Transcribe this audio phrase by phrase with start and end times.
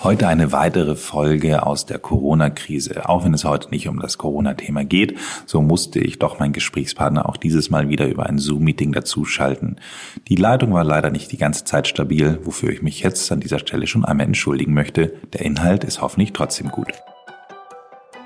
[0.00, 3.08] Heute eine weitere Folge aus der Corona-Krise.
[3.08, 7.28] Auch wenn es heute nicht um das Corona-Thema geht, so musste ich doch meinen Gesprächspartner
[7.28, 9.80] auch dieses Mal wieder über ein Zoom-Meeting dazuschalten.
[10.28, 13.58] Die Leitung war leider nicht die ganze Zeit stabil, wofür ich mich jetzt an dieser
[13.58, 15.14] Stelle schon einmal entschuldigen möchte.
[15.32, 16.92] Der Inhalt ist hoffentlich trotzdem gut.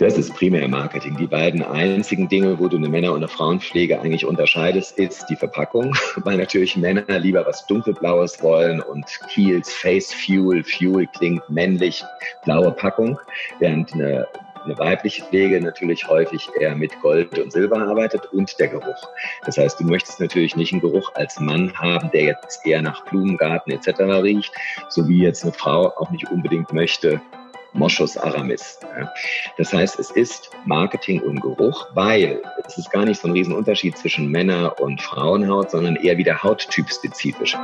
[0.03, 1.17] Das ist Primärmarketing.
[1.17, 5.37] Die beiden einzigen Dinge, wo du eine Männer- und eine Frauenpflege eigentlich unterscheidest, ist die
[5.37, 12.03] Verpackung, weil natürlich Männer lieber was dunkelblaues wollen und Kiels Face Fuel, Fuel klingt männlich,
[12.45, 13.17] blaue Packung,
[13.61, 14.27] während eine
[14.65, 19.09] eine weibliche Pflege natürlich häufig eher mit Gold und Silber arbeitet und der Geruch.
[19.45, 23.05] Das heißt, du möchtest natürlich nicht einen Geruch als Mann haben, der jetzt eher nach
[23.07, 24.01] Blumengarten etc.
[24.23, 24.53] riecht,
[24.89, 27.21] so wie jetzt eine Frau auch nicht unbedingt möchte,
[27.75, 28.79] Moschus Aramis.
[29.57, 33.97] Das heißt, es ist Marketing und Geruch, weil es ist gar nicht so ein Riesenunterschied
[33.97, 37.57] zwischen Männer- und Frauenhaut, sondern eher wieder hauttypspezifisch.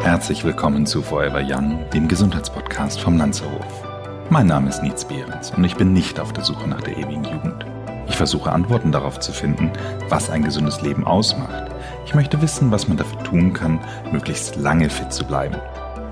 [0.00, 3.84] Herzlich willkommen zu Forever Young, dem Gesundheitspodcast vom Lanzerhof.
[4.30, 7.24] Mein Name ist Nietz Behrens und ich bin nicht auf der Suche nach der ewigen
[7.24, 7.66] Jugend.
[8.08, 9.72] Ich versuche Antworten darauf zu finden,
[10.08, 11.72] was ein gesundes Leben ausmacht.
[12.06, 13.80] Ich möchte wissen, was man dafür tun kann,
[14.12, 15.56] möglichst lange fit zu bleiben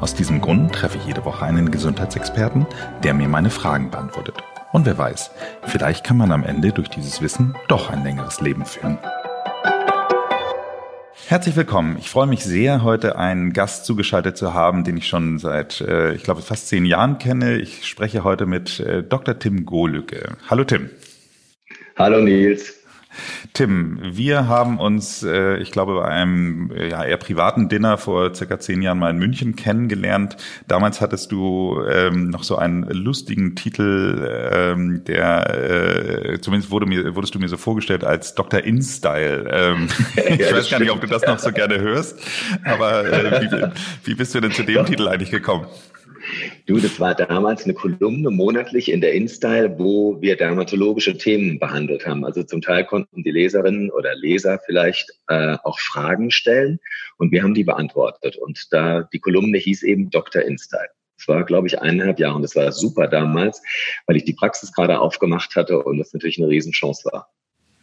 [0.01, 2.67] aus diesem Grund treffe ich jede Woche einen Gesundheitsexperten,
[3.03, 4.37] der mir meine Fragen beantwortet.
[4.73, 5.31] Und wer weiß,
[5.65, 8.99] vielleicht kann man am Ende durch dieses Wissen doch ein längeres Leben führen.
[11.29, 11.97] Herzlich willkommen.
[11.99, 16.13] Ich freue mich sehr, heute einen Gast zugeschaltet zu haben, den ich schon seit, äh,
[16.13, 17.57] ich glaube, fast zehn Jahren kenne.
[17.57, 19.39] Ich spreche heute mit äh, Dr.
[19.39, 20.37] Tim Gohlücke.
[20.49, 20.91] Hallo Tim.
[21.97, 22.86] Hallo Nils.
[23.53, 28.35] Tim, wir haben uns, äh, ich glaube, bei einem äh, ja, eher privaten Dinner vor
[28.35, 30.37] circa zehn Jahren mal in München kennengelernt.
[30.67, 37.15] Damals hattest du ähm, noch so einen lustigen Titel, ähm, der äh, zumindest wurde mir,
[37.15, 38.61] wurdest du mir so vorgestellt als Dr.
[38.61, 39.49] InStyle.
[39.51, 42.19] Ähm, ich ja, weiß gar nicht, ob du das noch so gerne hörst,
[42.65, 44.87] aber äh, wie, wie bist du denn zu dem.
[44.87, 45.67] Titel eigentlich gekommen?
[46.67, 52.07] Du, das war damals eine Kolumne monatlich in der InStyle, wo wir dermatologische Themen behandelt
[52.07, 52.25] haben.
[52.25, 56.79] Also zum Teil konnten die Leserinnen oder Leser vielleicht äh, auch Fragen stellen
[57.19, 58.37] und wir haben die beantwortet.
[58.37, 60.43] Und da die Kolumne hieß eben Dr.
[60.43, 60.89] InStyle.
[61.19, 63.63] Das war, glaube ich, eineinhalb Jahre und das war super damals,
[64.07, 67.31] weil ich die Praxis gerade aufgemacht hatte und das natürlich eine Riesenchance war.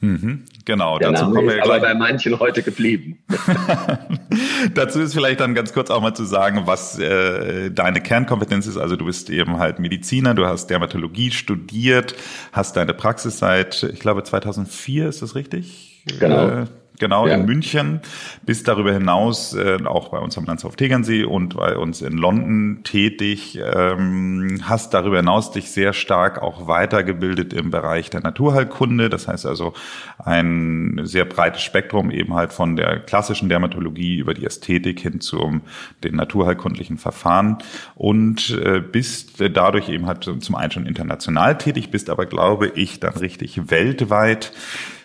[0.04, 3.20] Mhm, genau, Der dazu Name kommen wir ist aber bei manchen heute geblieben.
[4.74, 8.76] dazu ist vielleicht dann ganz kurz auch mal zu sagen, was äh, deine Kernkompetenz ist.
[8.76, 12.16] Also du bist eben halt Mediziner, du hast Dermatologie studiert,
[12.52, 16.04] hast deine Praxis seit, ich glaube, 2004, ist das richtig?
[16.20, 16.50] Genau.
[16.50, 16.66] Äh,
[17.00, 17.36] genau, ja.
[17.36, 18.02] in München,
[18.46, 22.82] bist darüber hinaus äh, auch bei uns am Landshof Tegernsee und bei uns in London
[22.84, 29.28] tätig, ähm, hast darüber hinaus dich sehr stark auch weitergebildet im Bereich der Naturheilkunde, das
[29.28, 29.74] heißt also
[30.18, 35.62] ein sehr breites Spektrum eben halt von der klassischen Dermatologie über die Ästhetik hin zu
[36.04, 37.58] den naturheilkundlichen Verfahren.
[37.96, 43.00] Und äh, bist dadurch eben halt zum einen schon international tätig, bist aber glaube ich
[43.00, 44.54] dann richtig weltweit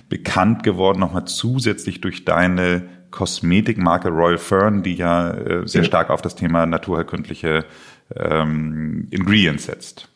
[0.08, 6.22] bekannt geworden, nochmal zusätzlich durch deine Kosmetikmarke Royal Fern, die ja äh, sehr stark auf
[6.22, 7.64] das Thema naturheilkundliche
[8.14, 10.08] ähm, Ingredients setzt.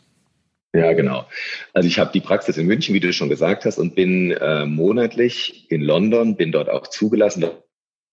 [0.75, 1.27] Ja, genau.
[1.75, 4.65] Also ich habe die Praxis in München, wie du schon gesagt hast, und bin äh,
[4.65, 7.45] monatlich in London, bin dort auch zugelassen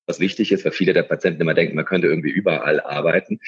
[0.10, 3.40] was wichtig ist, weil viele der Patienten immer denken, man könnte irgendwie überall arbeiten.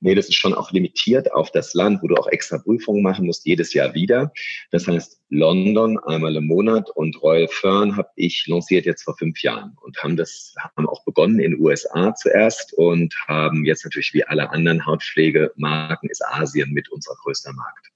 [0.00, 3.26] Nee, das ist schon auch limitiert auf das Land, wo du auch extra Prüfungen machen
[3.26, 4.32] musst, jedes Jahr wieder.
[4.72, 9.40] Das heißt, London einmal im Monat und Royal Fern habe ich lanciert jetzt vor fünf
[9.42, 14.12] Jahren und haben das, haben auch begonnen in den USA zuerst und haben jetzt natürlich
[14.12, 17.90] wie alle anderen Hautpflegemarken ist Asien mit unser größter Markt.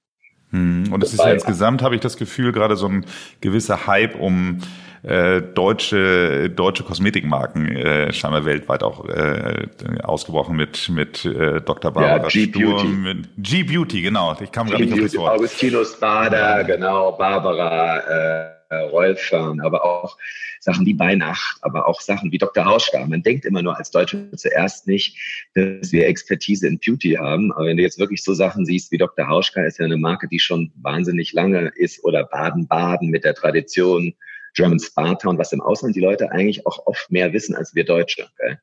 [0.54, 3.04] Hm, und es ist ja insgesamt, habe ich das Gefühl, gerade so ein
[3.41, 4.60] gewisser Hype um
[5.03, 9.66] äh, deutsche deutsche Kosmetikmarken äh, scheinbar weltweit auch äh,
[10.04, 11.91] ausgebrochen mit mit äh, Dr.
[11.91, 13.22] Barbara ja, G-Beauty.
[13.37, 14.37] G-Beauty, genau.
[14.41, 15.32] Ich kam gerade nicht auf das Wort.
[15.32, 18.47] Augustinus Bader, genau, Barbara äh,
[18.82, 20.18] Rolfern, aber auch
[20.60, 22.64] Sachen wie Beinacht, aber auch Sachen wie Dr.
[22.64, 23.04] Hauschka.
[23.06, 25.16] Man denkt immer nur als Deutsche zuerst nicht,
[25.54, 27.53] dass wir Expertise in Beauty haben.
[27.53, 29.28] Aber wenn du jetzt wirklich so Sachen siehst wie Dr.
[29.28, 34.15] Hauschka, ist ja eine Marke, die schon wahnsinnig lange ist, oder Baden-Baden mit der Tradition
[34.54, 37.84] German Sparta und was im Ausland die Leute eigentlich auch oft mehr wissen als wir
[37.84, 38.28] Deutsche.
[38.32, 38.56] Okay?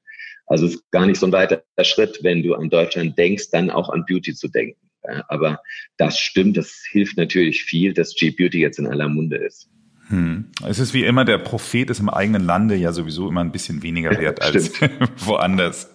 [0.47, 3.69] Also es ist gar nicht so ein weiter Schritt, wenn du an Deutschland denkst, dann
[3.69, 4.77] auch an Beauty zu denken.
[5.27, 5.61] Aber
[5.97, 9.70] das stimmt, das hilft natürlich viel, dass G-Beauty jetzt in aller Munde ist.
[10.11, 10.45] Hm.
[10.67, 13.81] Es ist wie immer, der Prophet ist im eigenen Lande ja sowieso immer ein bisschen
[13.81, 14.73] weniger wert als
[15.25, 15.89] woanders.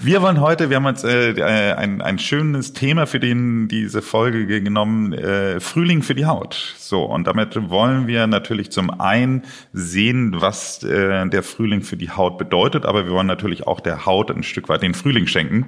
[0.00, 4.02] Wir wollen heute, wir haben uns äh, äh, ein, ein schönes Thema für den, diese
[4.02, 6.74] Folge genommen, äh, Frühling für die Haut.
[6.78, 9.42] So, und damit wollen wir natürlich zum einen
[9.72, 14.06] sehen, was äh, der Frühling für die Haut bedeutet, aber wir wollen natürlich auch der
[14.06, 15.66] Haut ein Stück weit den Frühling schenken.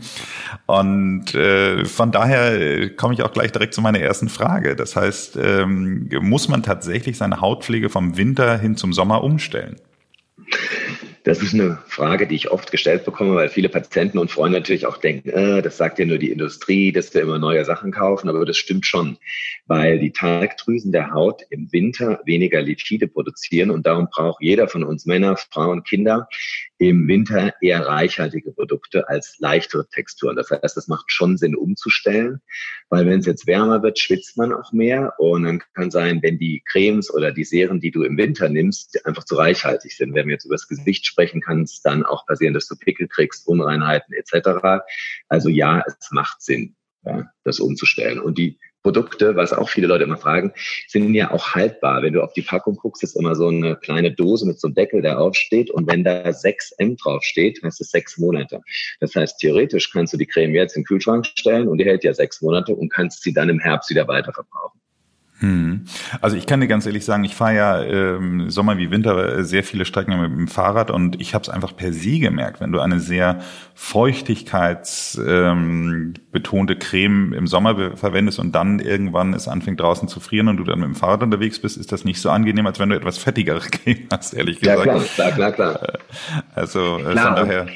[0.67, 4.77] Und äh, von daher äh, komme ich auch gleich direkt zu meiner ersten Frage.
[4.77, 9.77] Das heißt, ähm, muss man tatsächlich seine Hautpflege vom Winter hin zum Sommer umstellen?
[11.27, 14.87] Das ist eine Frage, die ich oft gestellt bekomme, weil viele Patienten und Freunde natürlich
[14.87, 18.29] auch denken, äh, das sagt ja nur die Industrie, dass wir immer neue Sachen kaufen,
[18.29, 19.19] aber das stimmt schon,
[19.67, 23.73] weil die Talgdrüsen der Haut im Winter weniger Lipide produzieren.
[23.73, 26.29] Und darum braucht jeder von uns Männer, Frauen, Kinder
[26.79, 30.37] im Winter eher reichhaltige Produkte als leichtere Texturen.
[30.37, 32.41] Das heißt, es macht schon Sinn umzustellen,
[32.91, 36.39] weil wenn es jetzt wärmer wird, schwitzt man auch mehr und dann kann sein, wenn
[36.39, 40.15] die Cremes oder die Serien, die du im Winter nimmst, einfach zu reichhaltig sind.
[40.15, 43.09] Wenn wir jetzt über das Gesicht sprechen, kann es dann auch passieren, dass du Pickel
[43.09, 44.85] kriegst, Unreinheiten etc.
[45.29, 48.21] Also ja, es macht Sinn, ja, das umzustellen.
[48.21, 50.53] Und die Produkte, was auch viele Leute immer fragen,
[50.87, 52.03] sind ja auch haltbar.
[52.03, 54.77] Wenn du auf die Packung guckst, ist immer so eine kleine Dose mit so einem
[54.77, 55.73] Deckel, der aufsteht.
[55.73, 58.61] Und wenn da 6M draufsteht, heißt es sechs Monate.
[59.01, 62.05] Das heißt, theoretisch kannst du die Creme jetzt in den Kühlschrank stellen und die hält
[62.05, 64.81] ja sechs Monate und kannst sie dann im Herbst wieder weiterverbrauchen.
[65.39, 65.85] Hm.
[66.23, 69.65] Also ich kann dir ganz ehrlich sagen, ich fahre ja ähm, Sommer wie Winter sehr
[69.65, 72.81] viele Strecken mit dem Fahrrad und ich habe es einfach per se gemerkt, wenn du
[72.81, 73.41] eine sehr
[73.75, 80.57] feuchtigkeitsbetonte ähm, Creme im Sommer verwendest und dann irgendwann es anfängt draußen zu frieren und
[80.57, 82.97] du dann mit dem Fahrrad unterwegs bist, ist das nicht so angenehm, als wenn du
[82.97, 84.87] etwas fettigere Creme hast, ehrlich gesagt.
[84.87, 85.75] Ja, klar, klar, klar.
[85.75, 85.99] klar.
[86.55, 87.37] Also äh, klar.
[87.37, 87.67] von daher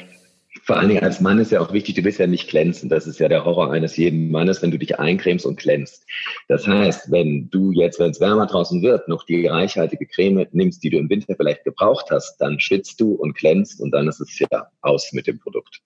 [0.71, 2.87] vor allen Dingen als Mann ist ja auch wichtig, du bist ja nicht glänzen.
[2.87, 6.05] Das ist ja der Horror eines jeden Mannes, wenn du dich eincremst und glänzt.
[6.47, 10.81] Das heißt, wenn du jetzt, wenn es wärmer draußen wird, noch die reichhaltige Creme nimmst,
[10.81, 14.21] die du im Winter vielleicht gebraucht hast, dann schwitzt du und glänzt und dann ist
[14.21, 14.47] es ja
[14.79, 15.81] aus mit dem Produkt.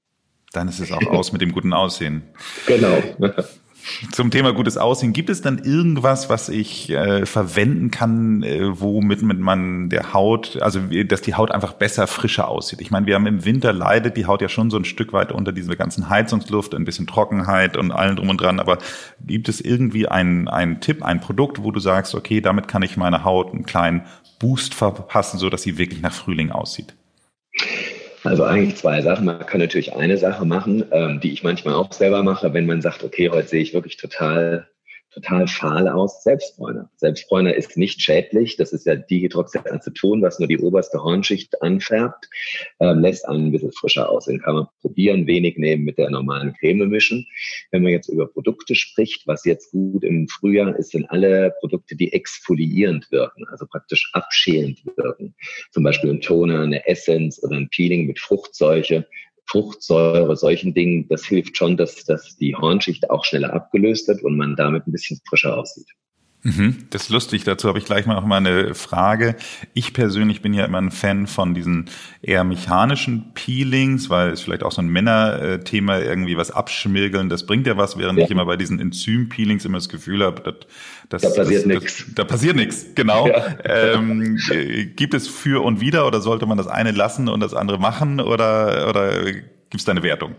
[0.54, 2.22] Dann ist es auch aus mit dem guten Aussehen.
[2.68, 3.02] Genau.
[4.12, 9.22] Zum Thema gutes Aussehen, gibt es dann irgendwas, was ich äh, verwenden kann, äh, womit
[9.22, 12.82] man der Haut, also dass die Haut einfach besser, frischer aussieht?
[12.82, 15.32] Ich meine, wir haben im Winter leidet die Haut ja schon so ein Stück weit
[15.32, 18.60] unter dieser ganzen Heizungsluft, ein bisschen Trockenheit und allen drum und dran.
[18.60, 18.80] Aber
[19.24, 22.98] gibt es irgendwie einen, einen Tipp, ein Produkt, wo du sagst, okay, damit kann ich
[22.98, 24.02] meiner Haut einen kleinen
[24.40, 26.96] Boost verpassen, so dass sie wirklich nach Frühling aussieht?
[28.26, 29.26] Also eigentlich zwei Sachen.
[29.26, 32.82] Man kann natürlich eine Sache machen, ähm, die ich manchmal auch selber mache, wenn man
[32.82, 34.68] sagt, okay, heute sehe ich wirklich total
[35.16, 36.24] total fahl aus.
[36.24, 36.90] Selbstbräuner.
[36.98, 38.58] Selbstbräuner ist nicht schädlich.
[38.58, 42.30] Das ist ja Dihydroxyaceton, was nur die oberste Hornschicht anfärbt,
[42.80, 44.42] ähm, lässt einen ein bisschen frischer aussehen.
[44.42, 47.26] Kann man probieren, wenig nehmen, mit der normalen Creme mischen.
[47.72, 51.96] Wenn man jetzt über Produkte spricht, was jetzt gut im Frühjahr ist, sind alle Produkte,
[51.96, 55.34] die exfoliierend wirken, also praktisch abschälend wirken.
[55.72, 59.08] Zum Beispiel ein Toner, eine Essence oder ein Peeling mit Fruchtseuche
[59.48, 64.38] Fruchtsäure, solchen Dingen, das hilft schon, dass, dass die Hornschicht auch schneller abgelöst wird und
[64.38, 65.88] man damit ein bisschen frischer aussieht.
[66.46, 69.36] Mhm, das ist lustig, dazu habe ich gleich mal noch mal eine Frage.
[69.74, 71.90] Ich persönlich bin ja immer ein Fan von diesen
[72.22, 77.66] eher mechanischen Peelings, weil es vielleicht auch so ein Männerthema irgendwie was abschmirgeln, das bringt
[77.66, 78.26] ja was, während ja.
[78.26, 82.06] ich immer bei diesen Enzym-Peelings immer das Gefühl habe, das, das, da passiert nichts.
[82.14, 83.28] Da passiert nichts, genau.
[83.28, 83.56] Ja.
[83.66, 84.38] Ähm,
[84.96, 88.20] gibt es für und wider oder sollte man das eine lassen und das andere machen
[88.20, 90.36] oder, oder gibt es da eine Wertung?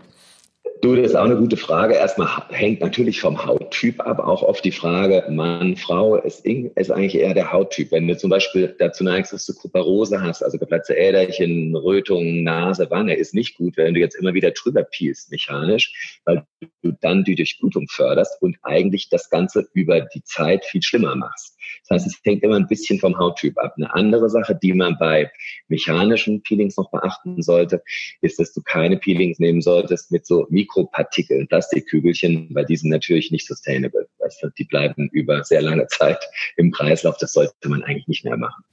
[0.81, 1.95] Du, das ist auch eine gute Frage.
[1.95, 4.19] Erstmal hängt natürlich vom Hauttyp ab.
[4.19, 7.91] Auch oft die Frage, Mann, Frau, ist, ist eigentlich eher der Hauttyp.
[7.91, 12.91] Wenn du zum Beispiel dazu neigst, dass du Kuparose hast, also geplatzte Äderchen, Rötungen, Nase,
[12.91, 16.45] Wange, ist nicht gut, wenn du jetzt immer wieder drüber peelst mechanisch, weil
[16.83, 21.57] du dann die Durchblutung förderst und eigentlich das Ganze über die Zeit viel schlimmer machst.
[21.87, 23.73] Das heißt, es hängt immer ein bisschen vom Hauttyp ab.
[23.77, 25.31] Eine andere Sache, die man bei
[25.67, 27.81] mechanischen Peelings noch beachten sollte,
[28.21, 33.31] ist, dass du keine Peelings nehmen solltest mit so Mikropartikeln, Plastikkügelchen, weil die sind natürlich
[33.31, 34.07] nicht sustainable.
[34.19, 36.19] Weißt die bleiben über sehr lange Zeit
[36.57, 37.17] im Kreislauf.
[37.17, 38.63] Das sollte man eigentlich nicht mehr machen.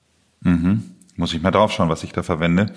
[0.41, 0.83] Mhm.
[1.17, 2.75] Muss ich mal drauf schauen, was ich da verwende.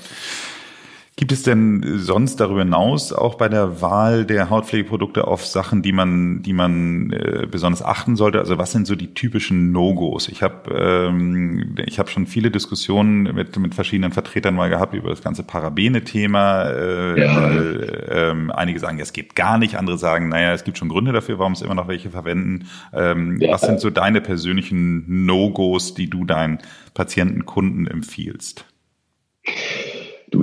[1.20, 5.92] Gibt es denn sonst darüber hinaus auch bei der Wahl der Hautpflegeprodukte auf Sachen, die
[5.92, 8.38] man, die man äh, besonders achten sollte?
[8.38, 10.30] Also was sind so die typischen No-Gos?
[10.30, 15.10] Ich habe ähm, ich habe schon viele Diskussionen mit mit verschiedenen Vertretern mal gehabt über
[15.10, 16.66] das ganze Parabene-Thema.
[16.66, 17.42] Äh, ja.
[17.42, 19.76] weil, ähm, einige sagen, ja, es geht gar nicht.
[19.76, 22.68] Andere sagen, naja, es gibt schon Gründe dafür, warum es immer noch welche verwenden.
[22.94, 23.54] Ähm, ja.
[23.54, 26.60] Was sind so deine persönlichen No-Gos, die du deinen
[26.94, 28.66] Patienten, Kunden empfiehlst?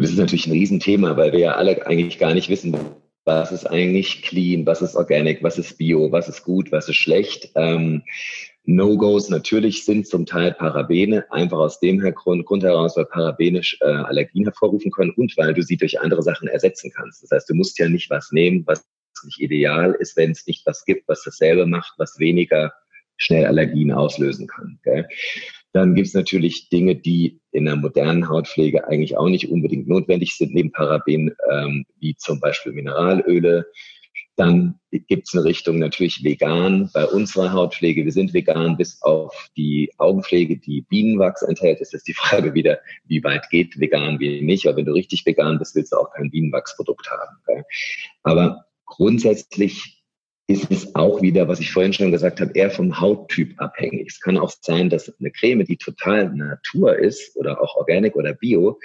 [0.05, 2.77] Das ist natürlich ein Riesenthema, weil wir ja alle eigentlich gar nicht wissen,
[3.25, 6.97] was ist eigentlich clean, was ist organic, was ist bio, was ist gut, was ist
[6.97, 7.51] schlecht.
[7.55, 8.03] Ähm,
[8.65, 13.87] No-Gos natürlich sind zum Teil Parabene, einfach aus dem Grund, Grund heraus, weil Parabene äh,
[13.87, 17.23] Allergien hervorrufen können und weil du sie durch andere Sachen ersetzen kannst.
[17.23, 18.87] Das heißt, du musst ja nicht was nehmen, was
[19.25, 22.75] nicht ideal ist, wenn es nicht was gibt, was dasselbe macht, was weniger
[23.17, 24.79] schnell Allergien auslösen kann.
[24.83, 25.09] Gell?
[25.75, 30.37] Dann gibt es natürlich Dinge, die in der modernen Hautpflege eigentlich auch nicht unbedingt notwendig
[30.37, 33.67] sind, neben Paraben, ähm, wie zum Beispiel Mineralöle,
[34.37, 36.91] dann gibt es eine Richtung natürlich vegan.
[36.93, 41.81] Bei unserer Hautpflege, wir sind vegan bis auf die Augenpflege, die Bienenwachs enthält.
[41.81, 44.67] Ist die Frage wieder, wie weit geht vegan, wie nicht.
[44.67, 47.65] Aber wenn du richtig vegan bist, willst du auch kein Bienenwachsprodukt haben.
[48.23, 50.04] Aber grundsätzlich
[50.47, 54.09] ist es auch wieder, was ich vorhin schon gesagt habe, eher vom Hauttyp abhängig.
[54.09, 58.35] Es kann auch sein, dass eine Creme, die total Natur ist oder auch Organic oder
[58.35, 58.79] Bio,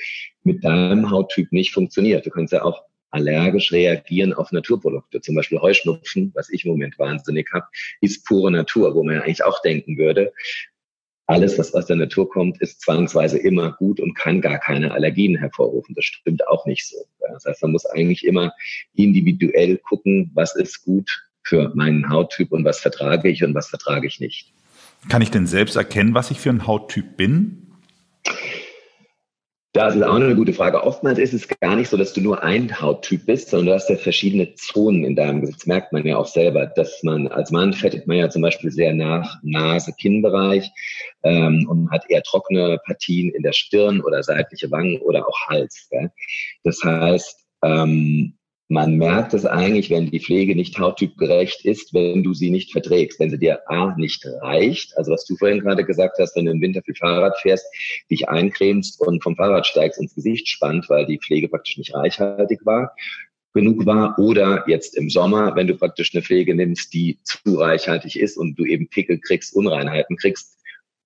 [0.44, 2.26] mit deinem Hauttyp nicht funktioniert.
[2.26, 5.20] Du kannst ja auch allergisch reagieren auf Naturprodukte.
[5.20, 7.66] Zum Beispiel Heuschnupfen, was ich im Moment wahnsinnig habe,
[8.00, 10.32] ist pure Natur, wo man ja eigentlich auch denken würde,
[11.26, 15.38] alles, was aus der Natur kommt, ist zwangsweise immer gut und kann gar keine Allergien
[15.38, 15.94] hervorrufen.
[15.94, 16.98] Das stimmt auch nicht so.
[17.20, 18.52] Das heißt, man muss eigentlich immer
[18.96, 24.08] individuell gucken, was ist gut für meinen Hauttyp und was vertrage ich und was vertrage
[24.08, 24.54] ich nicht.
[25.08, 27.70] Kann ich denn selbst erkennen, was ich für ein Hauttyp bin?
[29.74, 30.84] Das ist auch eine gute Frage.
[30.84, 33.90] Oftmals ist es gar nicht so, dass du nur ein Hauttyp bist, sondern du hast
[33.90, 35.60] ja verschiedene Zonen in deinem Gesicht.
[35.60, 38.72] Das merkt man ja auch selber, dass man als Mann fettet man ja zum Beispiel
[38.72, 40.72] sehr nach Nase-Kinnbereich
[41.22, 45.88] ähm, und hat eher trockene Partien in der Stirn oder seitliche Wangen oder auch Hals.
[45.92, 46.10] Gell?
[46.64, 48.39] Das heißt, ähm,
[48.72, 53.20] man merkt es eigentlich, wenn die Pflege nicht hauttypgerecht ist, wenn du sie nicht verträgst,
[53.20, 56.52] wenn sie dir A nicht reicht, also was du vorhin gerade gesagt hast, wenn du
[56.52, 57.66] im Winter viel Fahrrad fährst,
[58.12, 62.64] dich eincremst und vom Fahrrad steigst ins Gesicht spannt, weil die Pflege praktisch nicht reichhaltig
[62.64, 62.96] war,
[63.56, 68.20] genug war oder jetzt im Sommer, wenn du praktisch eine Pflege nimmst, die zu reichhaltig
[68.20, 70.59] ist und du eben Pickel kriegst, Unreinheiten kriegst,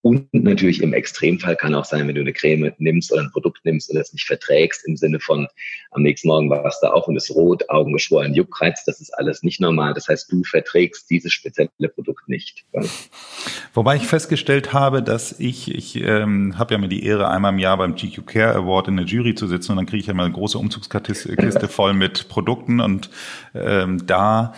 [0.03, 3.63] und natürlich im Extremfall kann auch sein, wenn du eine Creme nimmst oder ein Produkt
[3.63, 5.47] nimmst und es nicht verträgst, im Sinne von
[5.91, 9.43] am nächsten Morgen warst du auf und ist rot, Augen geschwollen, Juckreiz, das ist alles
[9.43, 9.93] nicht normal.
[9.93, 12.65] Das heißt, du verträgst dieses spezielle Produkt nicht.
[13.73, 17.59] Wobei ich festgestellt habe, dass ich, ich ähm, habe ja mir die Ehre, einmal im
[17.59, 20.13] Jahr beim GQ Care Award in der Jury zu sitzen und dann kriege ich ja
[20.13, 23.09] mal eine große Umzugskiste voll mit Produkten und
[23.55, 24.53] ähm, da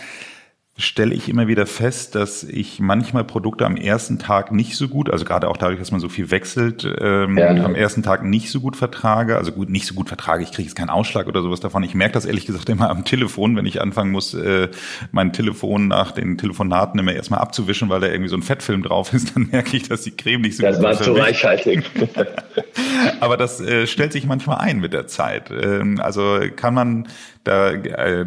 [0.78, 5.10] stelle ich immer wieder fest, dass ich manchmal Produkte am ersten Tag nicht so gut,
[5.10, 7.48] also gerade auch dadurch, dass man so viel wechselt, ähm, ja.
[7.64, 9.38] am ersten Tag nicht so gut vertrage.
[9.38, 11.82] Also gut, nicht so gut vertrage, ich kriege jetzt keinen Ausschlag oder sowas davon.
[11.84, 14.68] Ich merke das ehrlich gesagt immer am Telefon, wenn ich anfangen muss, äh,
[15.14, 19.14] mein Telefon nach den Telefonaten immer erstmal abzuwischen, weil da irgendwie so ein Fettfilm drauf
[19.14, 21.00] ist, dann merke ich, dass die Creme nicht so das gut ist.
[21.00, 21.86] Das war zu reichhaltig.
[23.22, 25.52] Aber das äh, stellt sich manchmal ein mit der Zeit.
[25.52, 27.08] Ähm, also kann man
[27.46, 28.26] da, äh,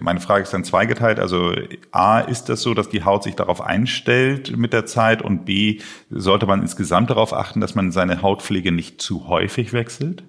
[0.00, 1.20] meine Frage ist dann zweigeteilt.
[1.20, 1.52] Also
[1.92, 5.22] A, ist das so, dass die Haut sich darauf einstellt mit der Zeit?
[5.22, 5.80] Und B,
[6.10, 10.24] sollte man insgesamt darauf achten, dass man seine Hautpflege nicht zu häufig wechselt?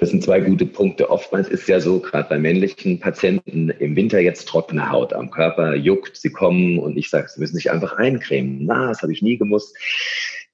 [0.00, 1.10] Das sind zwei gute Punkte.
[1.10, 5.74] Oftmals ist ja so, gerade bei männlichen Patienten im Winter jetzt trockene Haut am Körper,
[5.74, 8.64] juckt, sie kommen und ich sage, sie müssen sich einfach eincremen.
[8.64, 9.76] Na, das habe ich nie gemusst.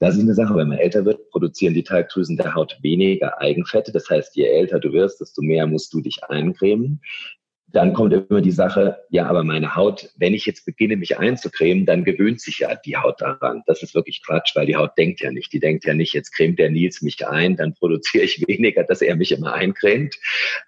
[0.00, 3.90] Das ist eine Sache, wenn man älter wird, produzieren die Teigdrüsen der Haut weniger Eigenfette.
[3.90, 7.00] Das heißt, je älter du wirst, desto mehr musst du dich eincremen.
[7.70, 11.84] Dann kommt immer die Sache, ja, aber meine Haut, wenn ich jetzt beginne, mich einzucremen,
[11.84, 13.62] dann gewöhnt sich ja die Haut daran.
[13.66, 15.52] Das ist wirklich Quatsch, weil die Haut denkt ja nicht.
[15.52, 19.02] Die denkt ja nicht, jetzt cremt der Nils mich ein, dann produziere ich weniger, dass
[19.02, 20.16] er mich immer eincremt.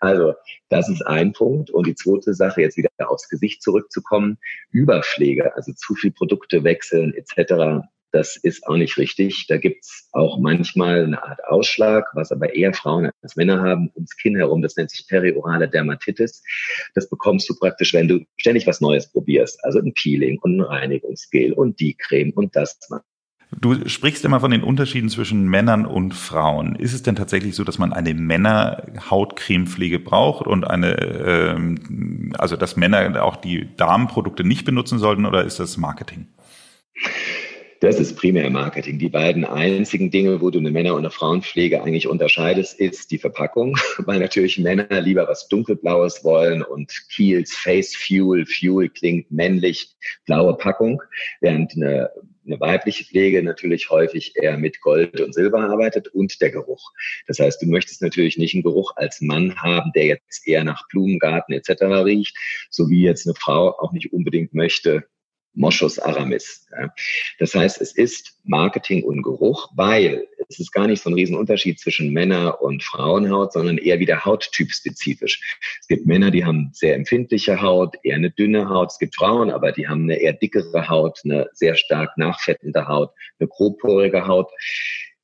[0.00, 0.34] Also,
[0.68, 1.70] das ist ein Punkt.
[1.70, 4.37] Und die zweite Sache, jetzt wieder aufs Gesicht zurückzukommen,
[4.70, 7.87] Überpflege, also zu viel Produkte wechseln etc.
[8.12, 9.47] Das ist auch nicht richtig.
[9.49, 14.17] Da gibt's auch manchmal eine Art Ausschlag, was aber eher Frauen als Männer haben, ums
[14.17, 14.62] Kinn herum.
[14.62, 16.43] Das nennt sich periorale Dermatitis.
[16.95, 19.64] Das bekommst du praktisch, wenn du ständig was Neues probierst.
[19.64, 22.79] Also ein Peeling und ein Reinigungsgel und die Creme und das.
[23.59, 26.76] Du sprichst immer von den Unterschieden zwischen Männern und Frauen.
[26.76, 32.76] Ist es denn tatsächlich so, dass man eine Männer-Hautcremepflege braucht und eine, ähm, also dass
[32.76, 36.29] Männer auch die Damenprodukte nicht benutzen sollten oder ist das Marketing?
[37.80, 38.99] Das ist primär Marketing.
[38.99, 43.16] Die beiden einzigen Dinge, wo du eine Männer- und eine Frauenpflege eigentlich unterscheidest, ist die
[43.16, 49.96] Verpackung, weil natürlich Männer lieber was dunkelblaues wollen und Kiels Face Fuel, Fuel klingt männlich,
[50.26, 51.02] blaue Packung,
[51.40, 52.10] während eine
[52.46, 56.90] eine weibliche Pflege natürlich häufig eher mit Gold und Silber arbeitet und der Geruch.
[57.28, 60.88] Das heißt, du möchtest natürlich nicht einen Geruch als Mann haben, der jetzt eher nach
[60.88, 61.82] Blumengarten etc.
[62.04, 62.37] riecht,
[62.70, 65.04] so wie jetzt eine Frau auch nicht unbedingt möchte,
[65.54, 66.66] Moschus aramis.
[67.38, 71.78] Das heißt, es ist Marketing und Geruch, weil es ist gar nicht so ein Riesenunterschied
[71.78, 75.59] zwischen Männer- und Frauenhaut, sondern eher wieder hauttypspezifisch.
[75.80, 78.92] Es gibt Männer, die haben sehr empfindliche Haut, eher eine dünne Haut.
[78.92, 83.11] Es gibt Frauen, aber die haben eine eher dickere Haut, eine sehr stark nachfettende Haut,
[83.38, 84.50] eine grobporige Haut.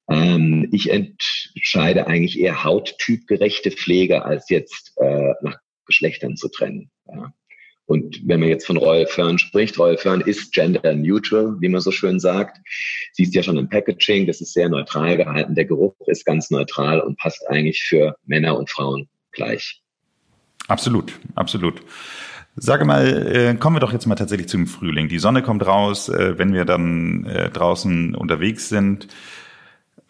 [0.08, 6.90] Ähm, ich entscheide eigentlich eher hauttypgerechte Pflege, als jetzt äh, nach Geschlechtern zu trennen.
[7.06, 7.32] Ja.
[7.86, 11.80] Und wenn man jetzt von Royal Fern spricht, Royal Fern ist gender neutral, wie man
[11.80, 12.58] so schön sagt.
[13.12, 15.54] Siehst ja schon im Packaging, das ist sehr neutral gehalten.
[15.54, 19.80] Der Geruch ist ganz neutral und passt eigentlich für Männer und Frauen gleich.
[20.66, 21.80] Absolut, absolut.
[22.56, 25.08] Sage mal, äh, kommen wir doch jetzt mal tatsächlich zum Frühling.
[25.08, 29.08] Die Sonne kommt raus, äh, wenn wir dann äh, draußen unterwegs sind.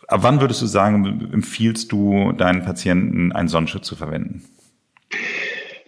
[0.06, 4.44] Ab wann würdest du sagen, empfiehlst du deinen Patienten, einen Sonnenschutz zu verwenden?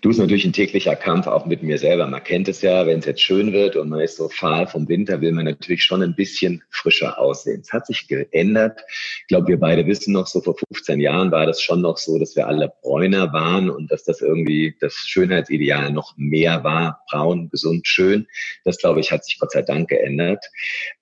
[0.00, 2.06] Du ist natürlich ein täglicher Kampf auch mit mir selber.
[2.06, 4.88] Man kennt es ja, wenn es jetzt schön wird und man ist so fahl vom
[4.88, 7.62] Winter, will man natürlich schon ein bisschen frischer aussehen.
[7.62, 8.80] Es hat sich geändert.
[9.22, 12.16] Ich glaube, wir beide wissen noch, so vor 15 Jahren war das schon noch so,
[12.18, 17.00] dass wir alle bräuner waren und dass das irgendwie das Schönheitsideal noch mehr war.
[17.10, 18.28] Braun, gesund, schön.
[18.64, 20.44] Das, glaube ich, hat sich Gott sei Dank geändert.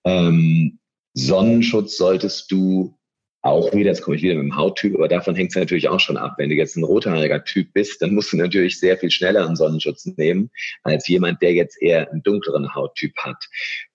[0.04, 0.78] Ähm,
[1.12, 2.96] Sonnenschutz solltest du
[3.42, 6.00] auch wieder, jetzt komme ich wieder mit dem Hauttyp, aber davon hängt es natürlich auch
[6.00, 6.34] schon ab.
[6.36, 9.56] Wenn du jetzt ein rothaariger Typ bist, dann musst du natürlich sehr viel schneller einen
[9.56, 10.50] Sonnenschutz nehmen,
[10.82, 13.44] als jemand, der jetzt eher einen dunkleren Hauttyp hat.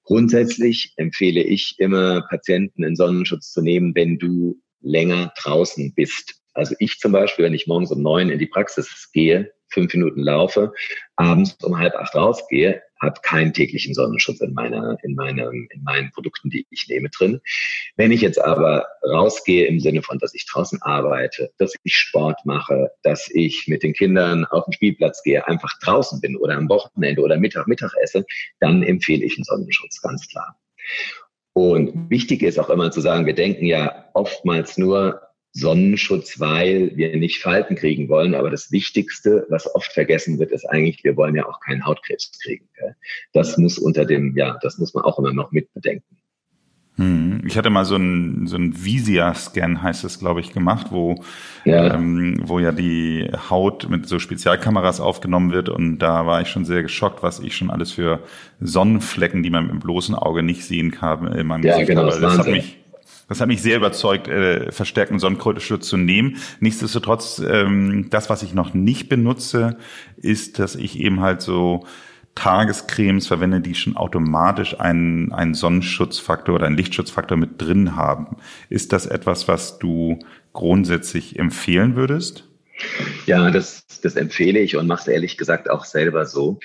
[0.04, 6.42] Grundsätzlich empfehle ich immer Patienten einen Sonnenschutz zu nehmen, wenn du länger draußen bist.
[6.54, 10.22] Also ich zum Beispiel, wenn ich morgens um neun in die Praxis gehe, fünf Minuten
[10.22, 10.74] laufe,
[11.16, 16.12] abends um halb acht rausgehe, habe keinen täglichen Sonnenschutz in meiner, in meinem, in meinen
[16.12, 17.42] Produkten, die ich nehme drin.
[17.96, 22.40] Wenn ich jetzt aber rausgehe im Sinne von, dass ich draußen arbeite, dass ich Sport
[22.46, 26.70] mache, dass ich mit den Kindern auf den Spielplatz gehe, einfach draußen bin oder am
[26.70, 28.24] Wochenende oder Mittag, Mittag esse,
[28.60, 30.56] dann empfehle ich einen Sonnenschutz, ganz klar.
[31.54, 35.22] Und wichtig ist auch immer zu sagen, wir denken ja oftmals nur
[35.54, 38.36] Sonnenschutz, weil wir nicht Falten kriegen wollen.
[38.36, 42.32] Aber das Wichtigste, was oft vergessen wird, ist eigentlich, wir wollen ja auch keinen Hautkrebs
[42.42, 42.68] kriegen.
[43.34, 46.18] Das muss unter dem, ja, das muss man auch immer noch mitbedenken.
[46.98, 47.42] Hm.
[47.46, 51.24] Ich hatte mal so ein, so ein Visia-Scan, heißt es, glaube ich, gemacht, wo
[51.64, 51.96] ja.
[51.96, 55.70] Ähm, wo ja die Haut mit so Spezialkameras aufgenommen wird.
[55.70, 58.20] Und da war ich schon sehr geschockt, was ich schon alles für
[58.60, 62.02] Sonnenflecken, die man mit dem bloßen Auge nicht sehen kann, in meinem ja, Gesicht genau,
[62.02, 62.12] habe.
[62.12, 62.81] Das, das hat mich
[63.32, 66.36] das hat mich sehr überzeugt, äh, verstärkten Sonnenschutz zu nehmen.
[66.60, 69.78] Nichtsdestotrotz, ähm, das, was ich noch nicht benutze,
[70.18, 71.86] ist, dass ich eben halt so
[72.36, 78.36] Tagescremes verwende, die schon automatisch einen, einen Sonnenschutzfaktor oder einen Lichtschutzfaktor mit drin haben.
[78.68, 80.20] Ist das etwas, was du
[80.52, 82.50] grundsätzlich empfehlen würdest?
[83.28, 86.60] Ja, das, das empfehle ich und mache es ehrlich gesagt auch selber so,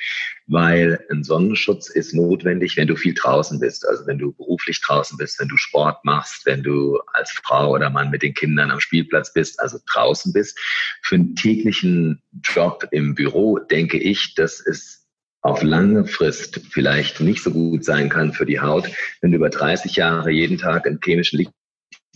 [0.47, 3.87] weil ein Sonnenschutz ist notwendig, wenn du viel draußen bist.
[3.87, 7.91] Also wenn du beruflich draußen bist, wenn du Sport machst, wenn du als Frau oder
[7.91, 10.59] Mann mit den Kindern am Spielplatz bist, also draußen bist.
[11.03, 15.07] Für einen täglichen Job im Büro denke ich, dass es
[15.43, 19.51] auf lange Frist vielleicht nicht so gut sein kann für die Haut, wenn du über
[19.51, 21.53] 30 Jahre jeden Tag einen chemischen Licht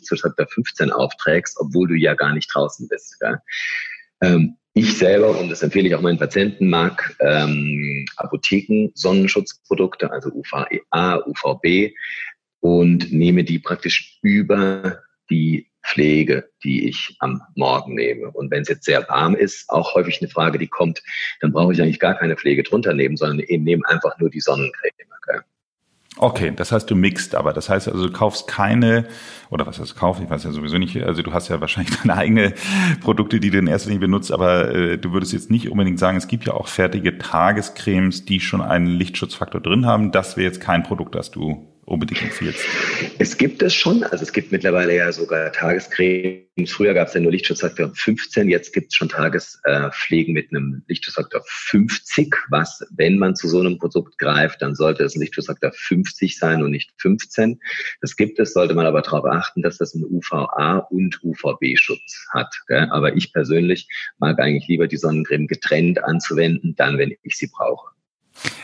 [0.00, 3.16] Lichtzuschalter 15 aufträgst, obwohl du ja gar nicht draußen bist.
[4.22, 10.30] Ähm, ich selber, und das empfehle ich auch meinen Patienten, mag ähm, Apotheken Sonnenschutzprodukte, also
[10.30, 11.94] UVA, UVB,
[12.60, 18.30] und nehme die praktisch über die Pflege, die ich am Morgen nehme.
[18.30, 21.02] Und wenn es jetzt sehr warm ist, auch häufig eine Frage, die kommt,
[21.40, 24.40] dann brauche ich eigentlich gar keine Pflege drunter nehmen, sondern eben nehme einfach nur die
[24.40, 24.92] Sonnencreme.
[25.22, 25.40] Okay?
[26.22, 27.54] Okay, das heißt, du mixt aber.
[27.54, 29.06] Das heißt also, du kaufst keine,
[29.48, 30.24] oder was heißt kaufen?
[30.24, 31.02] Ich weiß ja sowieso nicht.
[31.02, 32.52] Also du hast ja wahrscheinlich deine eigenen
[33.00, 36.18] Produkte, die du in erster Linie benutzt, aber äh, du würdest jetzt nicht unbedingt sagen,
[36.18, 40.12] es gibt ja auch fertige Tagescremes, die schon einen Lichtschutzfaktor drin haben.
[40.12, 42.64] Das wäre jetzt kein Produkt, das du unbedingt empfiehlst?
[43.18, 44.04] Es gibt es schon.
[44.04, 46.70] Also es gibt mittlerweile ja sogar Tagescremes.
[46.70, 48.48] Früher gab es ja nur Lichtschutzfaktor 15.
[48.48, 53.78] Jetzt gibt es schon Tagespflegen mit einem Lichtschutzfaktor 50, was, wenn man zu so einem
[53.78, 57.60] Produkt greift, dann sollte es ein Lichtschutzfaktor 50 sein und nicht 15.
[58.00, 62.54] Das gibt es, sollte man aber darauf achten, dass das einen UVA und UVB-Schutz hat.
[62.90, 67.90] Aber ich persönlich mag eigentlich lieber die Sonnencreme getrennt anzuwenden, dann, wenn ich sie brauche.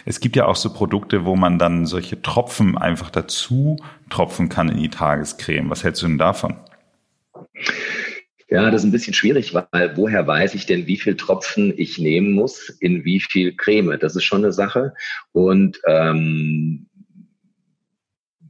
[0.05, 3.77] Es gibt ja auch so Produkte, wo man dann solche Tropfen einfach dazu
[4.11, 5.71] tropfen kann in die Tagescreme.
[5.71, 6.57] Was hältst du denn davon?
[8.49, 11.99] Ja, das ist ein bisschen schwierig, weil woher weiß ich denn, wie viel Tropfen ich
[11.99, 13.99] nehmen muss in wie viel Creme?
[13.99, 14.95] Das ist schon eine Sache.
[15.33, 16.87] Und ähm,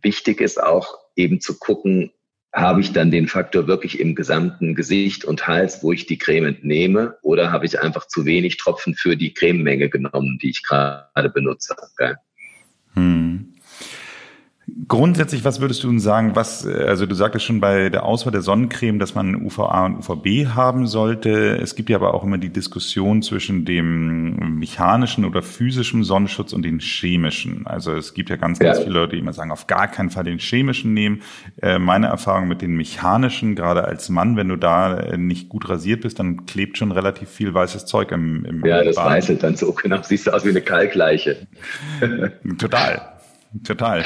[0.03, 2.13] wichtig ist auch eben zu gucken,
[2.57, 6.57] habe ich dann den Faktor wirklich im gesamten Gesicht und Hals, wo ich die Creme
[6.63, 11.29] nehme, oder habe ich einfach zu wenig Tropfen für die Crememenge genommen, die ich gerade
[11.29, 11.77] benutze?
[12.95, 13.53] Hm.
[14.89, 18.99] Grundsätzlich, was würdest du sagen, was, also du sagtest schon bei der Auswahl der Sonnencreme,
[18.99, 21.57] dass man UVA und UVB haben sollte.
[21.57, 26.65] Es gibt ja aber auch immer die Diskussion zwischen dem mechanischen oder physischen Sonnenschutz und
[26.65, 27.65] den chemischen.
[27.65, 28.85] Also es gibt ja ganz, ganz ja.
[28.85, 31.23] viele Leute, die immer sagen, auf gar keinen Fall den chemischen nehmen.
[31.63, 35.69] Äh, meine Erfahrung mit den mechanischen, gerade als Mann, wenn du da äh, nicht gut
[35.69, 39.07] rasiert bist, dann klebt schon relativ viel weißes Zeug im, im Ja, das Bad.
[39.07, 41.47] weißelt dann so, genau, siehst du aus wie eine Kalkleiche.
[42.59, 43.13] Total.
[43.63, 44.05] Total.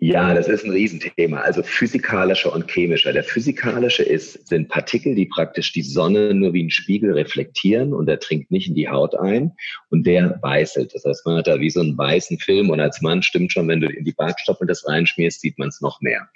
[0.00, 1.40] Ja, das ist ein Riesenthema.
[1.40, 3.12] Also physikalischer und chemischer.
[3.12, 8.06] Der physikalische ist, sind Partikel, die praktisch die Sonne nur wie ein Spiegel reflektieren und
[8.06, 9.56] der dringt nicht in die Haut ein
[9.90, 10.94] und der weißelt.
[10.94, 13.66] Das heißt, man hat da wie so einen weißen Film und als Mann stimmt schon,
[13.66, 16.28] wenn du in die Bartstoppel das reinschmierst, sieht man es noch mehr.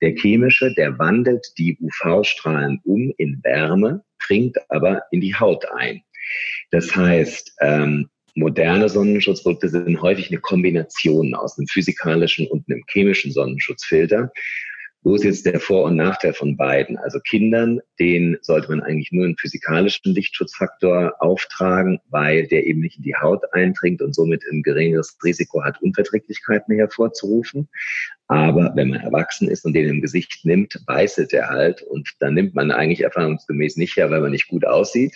[0.00, 6.00] Der chemische, der wandelt die UV-Strahlen um in Wärme, dringt aber in die Haut ein.
[6.70, 13.32] Das heißt, ähm, moderne Sonnenschutzprodukte sind häufig eine Kombination aus einem physikalischen und einem chemischen
[13.32, 14.32] Sonnenschutzfilter.
[15.04, 16.96] Wo ist jetzt der Vor- und Nachteil von beiden?
[16.96, 22.96] Also Kindern, denen sollte man eigentlich nur einen physikalischen Lichtschutzfaktor auftragen, weil der eben nicht
[22.96, 27.68] in die Haut eindringt und somit ein geringeres Risiko hat, Unverträglichkeiten hervorzurufen.
[28.28, 32.34] Aber wenn man erwachsen ist und den im Gesicht nimmt, weißelt er halt und dann
[32.34, 35.14] nimmt man eigentlich erfahrungsgemäß nicht her, weil man nicht gut aussieht.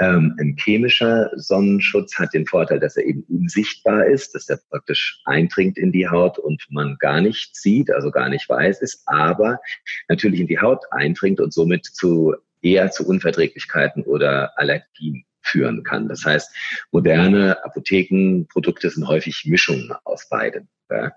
[0.00, 5.20] Ähm, ein chemischer Sonnenschutz hat den Vorteil, dass er eben unsichtbar ist, dass er praktisch
[5.26, 9.60] eindringt in die Haut und man gar nicht sieht, also gar nicht weiß ist, aber
[10.08, 16.08] natürlich in die Haut eindringt und somit zu eher zu Unverträglichkeiten oder Allergien führen kann.
[16.08, 16.54] Das heißt,
[16.90, 20.68] moderne Apothekenprodukte sind häufig Mischungen aus beiden.
[20.90, 21.12] Ja.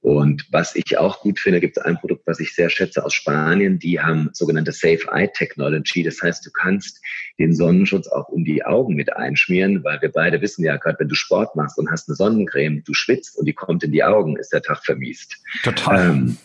[0.00, 3.14] Und was ich auch gut finde, gibt es ein Produkt, was ich sehr schätze aus
[3.14, 3.78] Spanien.
[3.78, 6.04] Die haben sogenannte Safe Eye Technology.
[6.04, 7.00] Das heißt, du kannst
[7.38, 11.08] den Sonnenschutz auch um die Augen mit einschmieren, weil wir beide wissen ja gerade, wenn
[11.08, 14.36] du Sport machst und hast eine Sonnencreme, du schwitzt und die kommt in die Augen,
[14.36, 15.36] ist der Tag vermiest.
[15.64, 16.10] Total.
[16.10, 16.36] Ähm,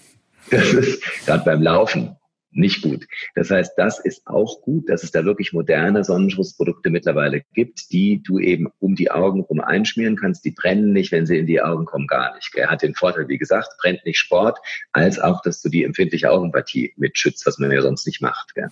[0.49, 2.15] das ist gerade beim Laufen
[2.55, 3.07] nicht gut.
[3.35, 8.21] Das heißt, das ist auch gut, dass es da wirklich moderne Sonnenschutzprodukte mittlerweile gibt, die
[8.23, 10.45] du eben um die Augen rum einschmieren kannst.
[10.45, 12.53] Die brennen nicht, wenn sie in die Augen kommen, gar nicht.
[12.55, 14.59] Er hat den Vorteil, wie gesagt, brennt nicht Sport,
[14.91, 18.55] als auch, dass du die empfindliche Augenpartie mitschützt, was man ja sonst nicht macht.
[18.55, 18.69] Gell?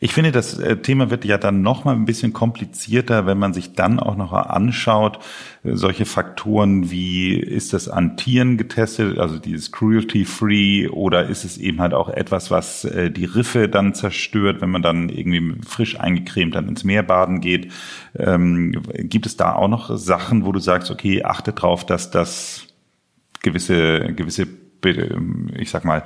[0.00, 3.54] Ich finde, das äh, Thema wird ja dann noch mal ein bisschen komplizierter, wenn man
[3.54, 5.18] sich dann auch noch anschaut,
[5.64, 11.58] äh, solche Faktoren wie, ist das an Tieren getestet, also dieses Cruelty-Free, oder ist es
[11.58, 15.98] eben halt auch etwas, was äh, die Riffe dann zerstört, wenn man dann irgendwie frisch
[15.98, 17.70] eingecremt dann ins Meer baden geht.
[18.18, 22.66] Ähm, gibt es da auch noch Sachen, wo du sagst, okay, achte drauf, dass das
[23.40, 24.48] gewisse, gewisse,
[25.56, 26.02] ich sag mal,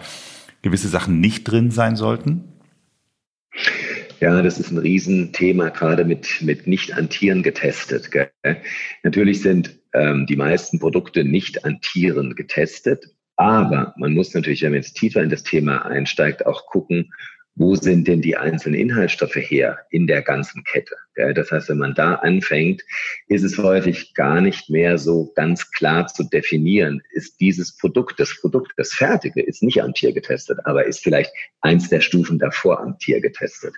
[0.61, 2.53] gewisse Sachen nicht drin sein sollten?
[4.21, 8.11] Ja, das ist ein Riesenthema, gerade mit, mit nicht an Tieren getestet.
[8.11, 8.31] Gell?
[9.05, 14.73] Natürlich sind ähm, die meisten Produkte nicht an Tieren getestet, aber man muss natürlich, wenn
[14.73, 17.13] man jetzt tiefer in das Thema einsteigt, auch gucken,
[17.57, 20.95] wo sind denn die einzelnen Inhaltsstoffe her in der ganzen Kette.
[21.35, 22.83] Das heißt, wenn man da anfängt,
[23.29, 28.39] ist es häufig gar nicht mehr so ganz klar zu definieren, ist dieses Produkt, das
[28.41, 32.79] Produkt, das Fertige, ist nicht am Tier getestet, aber ist vielleicht eins der Stufen davor
[32.81, 33.73] am Tier getestet.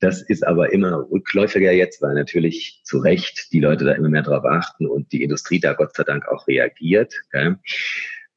[0.00, 4.22] Das ist aber immer rückläufiger jetzt, weil natürlich zu Recht die Leute da immer mehr
[4.22, 7.14] drauf achten und die Industrie da Gott sei Dank auch reagiert.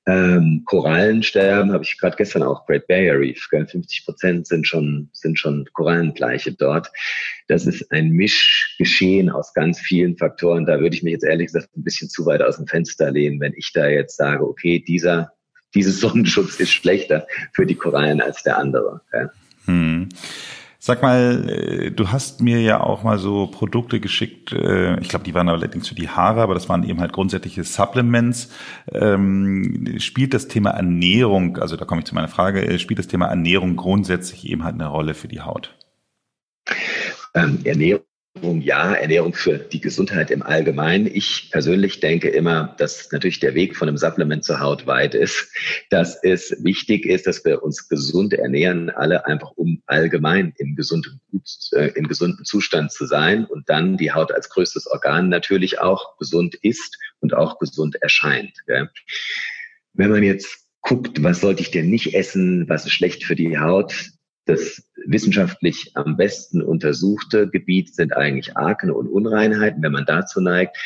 [0.08, 3.48] Ähm, Korallensterben habe ich gerade gestern auch Great Barrier Reef.
[3.52, 3.67] Gell?
[3.67, 6.89] 50 Prozent sind schon sind schon Korallengleiche dort.
[7.50, 10.65] Das ist ein Mischgeschehen aus ganz vielen Faktoren.
[10.65, 13.41] Da würde ich mich jetzt ehrlich gesagt ein bisschen zu weit aus dem Fenster lehnen,
[13.41, 15.34] wenn ich da jetzt sage, okay, dieser
[15.76, 19.02] dieses Sonnenschutz ist schlechter für die Korallen als der andere.
[19.12, 19.30] Gell?
[19.65, 20.10] Hm.
[20.80, 25.26] Sag mal, äh, du hast mir ja auch mal so Produkte geschickt, äh, ich glaube,
[25.26, 28.52] die waren allerdings für die Haare, aber das waren eben halt grundsätzliche Supplements.
[28.92, 33.08] Ähm, spielt das Thema Ernährung, also da komme ich zu meiner Frage, äh, spielt das
[33.08, 35.76] Thema Ernährung grundsätzlich eben halt eine Rolle für die Haut?
[37.34, 38.07] Ähm, Ernährung Ernährung,
[38.41, 41.08] ja, Ernährung für die Gesundheit im Allgemeinen.
[41.08, 45.52] Ich persönlich denke immer, dass natürlich der Weg von einem Supplement zur Haut weit ist,
[45.89, 51.21] dass es wichtig ist, dass wir uns gesund ernähren, alle einfach um allgemein im gesunden,
[51.73, 56.17] äh, im gesunden Zustand zu sein und dann die Haut als größtes Organ natürlich auch
[56.17, 58.54] gesund ist und auch gesund erscheint.
[58.65, 58.89] Gell?
[59.93, 63.58] Wenn man jetzt guckt, was sollte ich denn nicht essen, was ist schlecht für die
[63.58, 64.12] Haut,
[64.48, 69.84] das wissenschaftlich am besten untersuchte Gebiet sind eigentlich Akne und Unreinheiten.
[69.84, 70.78] Wenn man dazu neigt,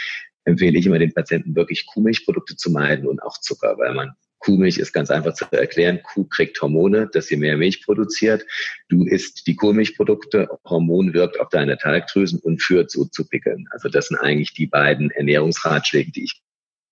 [0.43, 4.79] empfehle ich immer den Patienten wirklich Kuhmilchprodukte zu meiden und auch Zucker, weil man Kuhmilch
[4.79, 6.01] ist ganz einfach zu erklären.
[6.01, 8.43] Kuh kriegt Hormone, dass sie mehr Milch produziert.
[8.89, 13.67] Du isst die Kuhmilchprodukte, Hormon wirkt auf deine Talgdrüsen und führt so zu Pickeln.
[13.69, 16.41] Also das sind eigentlich die beiden Ernährungsratschläge, die ich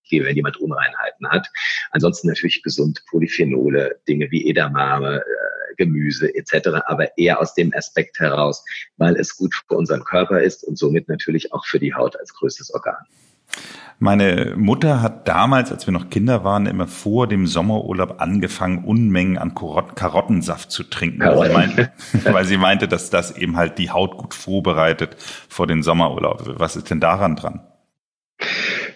[0.10, 1.48] gebe, wenn jemand Unreinheiten hat.
[1.92, 8.20] Ansonsten natürlich gesund Polyphenole, Dinge wie Edamame, äh, Gemüse etc., aber eher aus dem Aspekt
[8.20, 8.64] heraus,
[8.98, 12.34] weil es gut für unseren Körper ist und somit natürlich auch für die Haut als
[12.34, 13.08] größtes Organ.
[14.02, 19.38] Meine Mutter hat damals, als wir noch Kinder waren, immer vor dem Sommerurlaub angefangen, Unmengen
[19.38, 21.92] an Karottensaft zu trinken, weil sie, meinte,
[22.24, 25.18] weil sie meinte, dass das eben halt die Haut gut vorbereitet
[25.50, 26.60] vor den Sommerurlaub.
[26.60, 27.62] Was ist denn daran dran?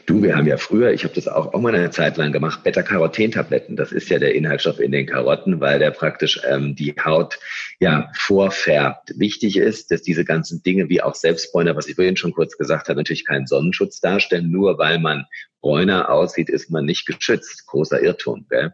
[0.06, 2.64] Du, wir haben ja früher, ich habe das auch, auch mal eine Zeit lang gemacht,
[2.64, 3.78] Beta-Caroten-Tabletten.
[3.78, 7.40] Das ist ja der Inhaltsstoff in den Karotten, weil der praktisch ähm, die Haut
[7.80, 9.14] ja vorfärbt.
[9.18, 12.90] Wichtig ist, dass diese ganzen Dinge wie auch Selbstbräuner, was ich vorhin schon kurz gesagt
[12.90, 15.26] habe, natürlich keinen Sonnenschutz darstellen, nur weil man
[15.64, 17.66] bräuner aussieht, ist man nicht geschützt.
[17.68, 18.46] Großer Irrtum.
[18.50, 18.74] Gell?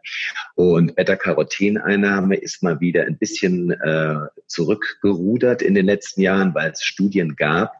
[0.56, 4.15] Und Beta-Carotin-Einnahme ist mal wieder ein bisschen äh,
[4.48, 7.74] zurückgerudert in den letzten Jahren, weil es Studien gab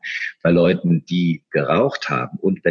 [0.43, 2.62] bei Leuten, die geraucht haben und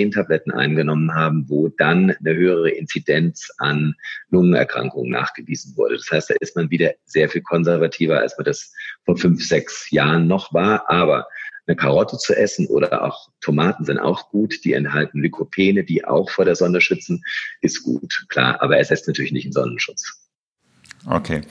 [0.00, 3.94] Beta-Carotin-Tabletten eingenommen haben, wo dann eine höhere Inzidenz an
[4.30, 5.96] Lungenerkrankungen nachgewiesen wurde.
[5.96, 8.72] Das heißt, da ist man wieder sehr viel konservativer, als man das
[9.04, 10.88] vor fünf, sechs Jahren noch war.
[10.88, 11.26] Aber
[11.66, 14.64] eine Karotte zu essen oder auch Tomaten sind auch gut.
[14.64, 17.22] Die enthalten Lykopene, die auch vor der Sonne schützen,
[17.60, 18.26] ist gut.
[18.28, 20.19] Klar, aber es setzt natürlich nicht einen Sonnenschutz.
[21.06, 21.42] Okay.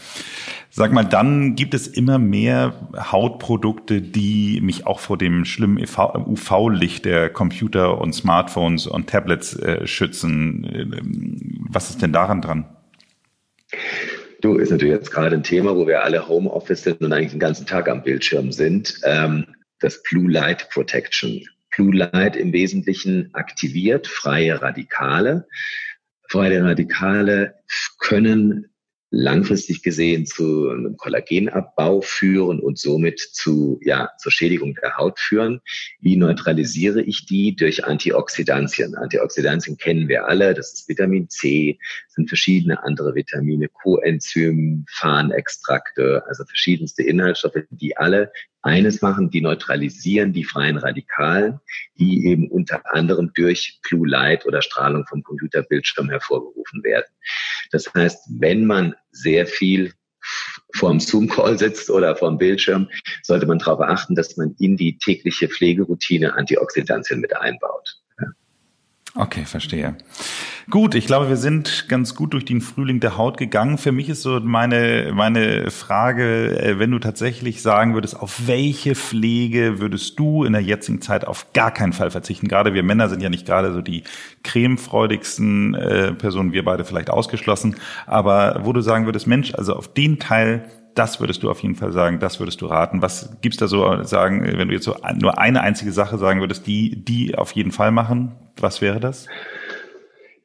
[0.70, 7.06] Sag mal, dann gibt es immer mehr Hautprodukte, die mich auch vor dem schlimmen UV-Licht
[7.06, 11.66] der Computer und Smartphones und Tablets äh, schützen.
[11.70, 12.66] Was ist denn daran dran?
[14.42, 17.40] Du, ist natürlich jetzt gerade ein Thema, wo wir alle Homeoffice sind und eigentlich den
[17.40, 19.00] ganzen Tag am Bildschirm sind.
[19.04, 19.46] Ähm,
[19.80, 21.44] das Blue Light Protection.
[21.76, 25.48] Blue Light im Wesentlichen aktiviert freie Radikale.
[26.30, 27.56] Freie Radikale
[28.00, 28.70] können
[29.12, 35.62] langfristig gesehen zu einem Kollagenabbau führen und somit zu, ja, zur Schädigung der Haut führen.
[36.00, 37.56] Wie neutralisiere ich die?
[37.56, 38.96] Durch Antioxidantien.
[38.96, 40.54] Antioxidantien kennen wir alle.
[40.54, 48.32] Das ist Vitamin C, sind verschiedene andere Vitamine, Coenzym, Farnextrakte, also verschiedenste Inhaltsstoffe, die alle
[48.62, 51.60] eines machen, die neutralisieren die freien Radikalen,
[51.98, 57.08] die eben unter anderem durch Blue Light oder Strahlung vom Computerbildschirm hervorgerufen werden.
[57.72, 59.94] Das heißt, wenn man sehr viel
[60.76, 62.90] vorm Zoom-Call sitzt oder vorm Bildschirm,
[63.24, 68.02] sollte man darauf achten, dass man in die tägliche Pflegeroutine Antioxidantien mit einbaut.
[69.16, 69.96] Okay, verstehe.
[70.70, 73.80] Gut, ich glaube, wir sind ganz gut durch den Frühling der Haut gegangen.
[73.80, 78.94] Für mich ist so meine, meine Frage, äh, wenn du tatsächlich sagen würdest, auf welche
[78.94, 82.48] Pflege würdest du in der jetzigen Zeit auf gar keinen Fall verzichten?
[82.48, 84.04] Gerade wir Männer sind ja nicht gerade so die
[84.44, 87.78] cremefreudigsten äh, Personen, wir beide vielleicht ausgeschlossen.
[88.06, 91.76] Aber wo du sagen würdest, Mensch, also auf den Teil das würdest du auf jeden
[91.76, 93.02] Fall sagen, das würdest du raten.
[93.02, 96.68] Was gibt's da so sagen, wenn du jetzt so nur eine einzige Sache sagen würdest,
[96.68, 98.36] die die auf jeden Fall machen?
[98.58, 99.28] Was wäre das?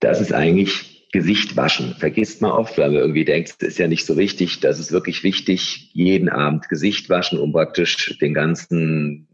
[0.00, 1.94] Das ist eigentlich Gesicht waschen.
[1.98, 4.60] Vergisst man oft, weil man irgendwie denkt, das ist ja nicht so wichtig.
[4.60, 9.28] Das ist wirklich wichtig, jeden Abend Gesicht waschen, um praktisch den ganzen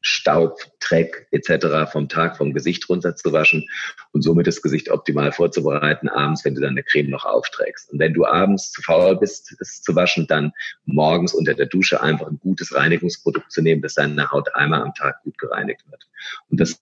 [0.00, 1.90] Staub, Dreck etc.
[1.90, 3.68] vom Tag vom Gesicht runterzuwaschen
[4.12, 7.90] und somit das Gesicht optimal vorzubereiten, abends, wenn du dann eine Creme noch aufträgst.
[7.90, 10.52] Und wenn du abends zu faul bist, es zu waschen, dann
[10.84, 14.94] morgens unter der Dusche einfach ein gutes Reinigungsprodukt zu nehmen, dass deine Haut einmal am
[14.94, 16.08] Tag gut gereinigt wird.
[16.48, 16.80] Und das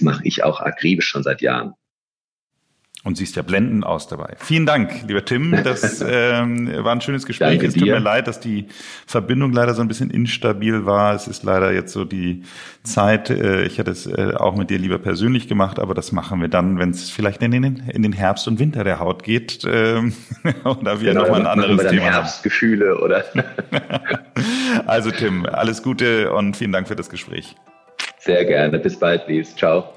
[0.00, 1.74] mache ich auch akribisch schon seit Jahren.
[3.08, 4.34] Und siehst ja blendend aus dabei.
[4.36, 5.58] Vielen Dank, lieber Tim.
[5.64, 7.52] Das ähm, war ein schönes Gespräch.
[7.52, 7.94] Danke es tut dir.
[7.94, 8.66] mir leid, dass die
[9.06, 11.14] Verbindung leider so ein bisschen instabil war.
[11.14, 12.42] Es ist leider jetzt so die
[12.82, 13.30] Zeit.
[13.30, 16.48] Äh, ich hätte es äh, auch mit dir lieber persönlich gemacht, aber das machen wir
[16.48, 19.62] dann, wenn es vielleicht in den, in den Herbst und Winter der Haut geht.
[19.66, 20.12] Ähm,
[20.64, 23.24] oder wir genau, nochmal ein anderes Thema Herbstgefühle, oder?
[24.86, 27.56] also Tim, alles Gute und vielen Dank für das Gespräch.
[28.18, 28.78] Sehr gerne.
[28.78, 29.56] Bis bald, Lies.
[29.56, 29.94] Ciao.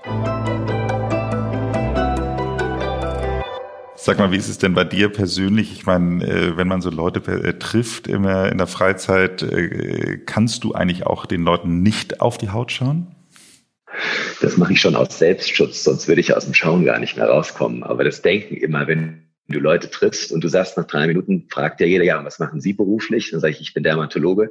[4.04, 5.72] Sag mal, wie ist es denn bei dir persönlich?
[5.74, 10.64] Ich meine, äh, wenn man so Leute äh, trifft immer in der Freizeit, äh, kannst
[10.64, 13.16] du eigentlich auch den Leuten nicht auf die Haut schauen?
[14.42, 17.28] Das mache ich schon aus Selbstschutz, sonst würde ich aus dem Schauen gar nicht mehr
[17.28, 17.84] rauskommen.
[17.84, 21.80] Aber das Denken immer, wenn du Leute triffst und du sagst nach drei Minuten, fragt
[21.80, 23.30] ja jeder, ja, was machen Sie beruflich?
[23.30, 24.50] Dann sage ich, ich bin Dermatologe.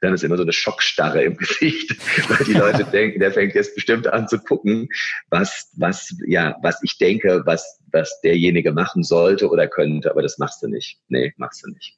[0.00, 1.96] Dann ist immer so eine Schockstarre im Gesicht,
[2.30, 4.88] weil die Leute denken, der fängt jetzt bestimmt an zu gucken,
[5.28, 10.38] was, was, ja, was ich denke, was, was derjenige machen sollte oder könnte, aber das
[10.38, 10.98] machst du nicht.
[11.08, 11.96] Nee, machst du nicht.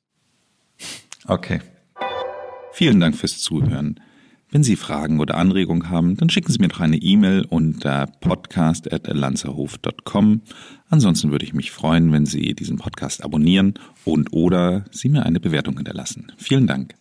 [1.27, 1.61] Okay.
[2.73, 4.01] Vielen Dank fürs Zuhören.
[4.51, 10.41] Wenn Sie Fragen oder Anregungen haben, dann schicken Sie mir doch eine E-Mail unter podcast.lanzerhof.com.
[10.89, 13.75] Ansonsten würde ich mich freuen, wenn Sie diesen Podcast abonnieren
[14.07, 16.33] und oder Sie mir eine Bewertung hinterlassen.
[16.39, 16.95] Vielen Dank.